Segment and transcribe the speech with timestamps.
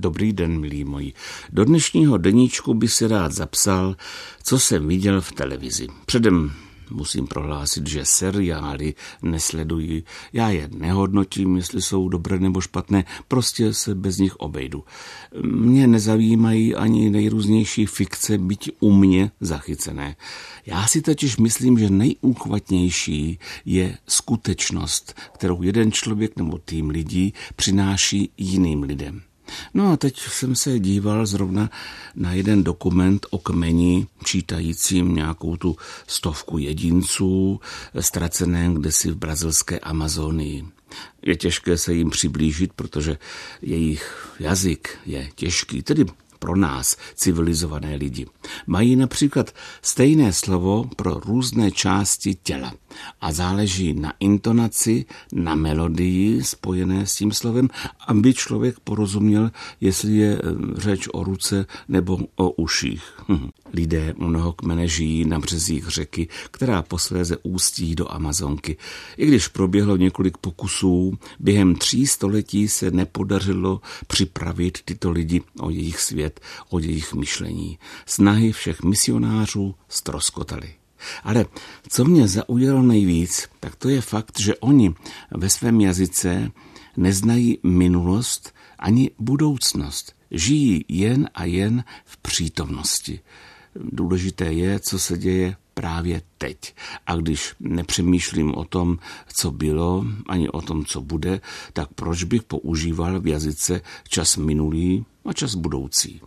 [0.00, 1.12] Dobrý den, milí moji.
[1.52, 3.96] Do dnešního deníčku by si rád zapsal,
[4.42, 5.86] co jsem viděl v televizi.
[6.06, 6.52] Předem
[6.90, 10.02] musím prohlásit, že seriály nesleduji.
[10.32, 14.84] Já je nehodnotím, jestli jsou dobré nebo špatné, prostě se bez nich obejdu.
[15.42, 20.16] Mě nezajímají ani nejrůznější fikce, byť u mě zachycené.
[20.66, 28.30] Já si totiž myslím, že nejúchvatnější je skutečnost, kterou jeden člověk nebo tým lidí přináší
[28.36, 29.27] jiným lidem.
[29.74, 31.70] No a teď jsem se díval zrovna
[32.14, 37.60] na jeden dokument o kmeni, čítajícím nějakou tu stovku jedinců,
[38.00, 40.64] ztraceném kdesi v brazilské Amazonii.
[41.22, 43.18] Je těžké se jim přiblížit, protože
[43.62, 46.06] jejich jazyk je těžký, tedy
[46.38, 48.26] pro nás, civilizované lidi.
[48.66, 52.72] Mají například stejné slovo pro různé části těla
[53.20, 57.68] a záleží na intonaci, na melodii spojené s tím slovem,
[58.06, 60.40] aby člověk porozuměl, jestli je eh,
[60.80, 63.02] řeč o ruce nebo o uších.
[63.28, 63.48] Hm.
[63.72, 68.76] Lidé mnoho kmene žijí na březích řeky, která posléze ústí do Amazonky.
[69.16, 76.00] I když proběhlo několik pokusů, během tří století se nepodařilo připravit tyto lidi o jejich
[76.00, 76.27] svět,
[76.70, 77.78] o jejich myšlení.
[78.06, 80.74] Snahy všech misionářů stroskotaly.
[81.24, 81.46] Ale
[81.88, 84.94] co mě zaujalo nejvíc, tak to je fakt, že oni
[85.30, 86.50] ve svém jazyce
[86.96, 90.12] neznají minulost ani budoucnost.
[90.30, 93.20] Žijí jen a jen v přítomnosti.
[93.74, 96.74] Důležité je, co se děje právě teď.
[97.06, 98.98] A když nepřemýšlím o tom,
[99.34, 101.40] co bylo, ani o tom, co bude,
[101.72, 106.20] tak proč bych používal v jazyce čas minulý a čas budoucí?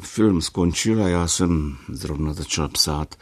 [0.00, 3.14] Film skončil a já jsem zrovna začal psát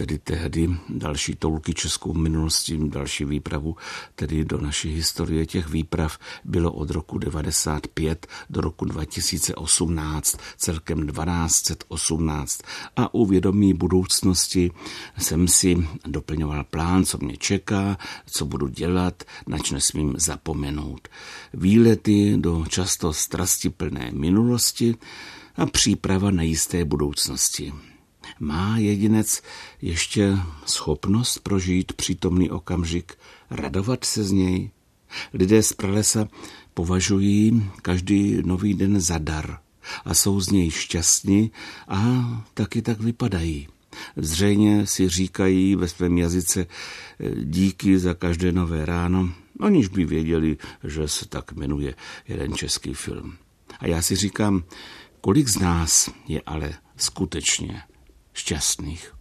[0.00, 3.76] tedy tehdy další toulky českou minulostí, další výpravu,
[4.14, 12.62] tedy do naší historie těch výprav bylo od roku 95 do roku 2018, celkem 1218
[12.96, 14.70] a u vědomí budoucnosti
[15.18, 21.08] jsem si doplňoval plán, co mě čeká, co budu dělat, nač nesmím zapomenout.
[21.54, 24.94] Výlety do často strastiplné minulosti
[25.56, 27.72] a příprava na jisté budoucnosti.
[28.40, 29.42] Má jedinec
[29.82, 30.36] ještě
[30.66, 33.18] schopnost prožít přítomný okamžik,
[33.50, 34.70] radovat se z něj?
[35.34, 36.28] Lidé z pralesa
[36.74, 39.58] považují každý nový den za dar
[40.04, 41.50] a jsou z něj šťastní
[41.88, 42.00] a
[42.54, 43.68] taky tak vypadají.
[44.16, 46.66] Zřejmě si říkají ve svém jazyce
[47.44, 49.30] díky za každé nové ráno,
[49.60, 51.94] aniž by věděli, že se tak jmenuje
[52.28, 53.36] jeden český film.
[53.78, 54.64] A já si říkám,
[55.20, 57.82] kolik z nás je ale skutečně
[58.34, 59.19] Just šťastných.